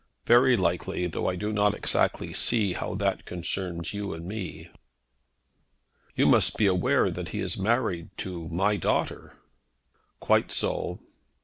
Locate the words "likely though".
0.57-1.27